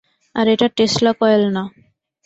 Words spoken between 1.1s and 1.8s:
Coil না।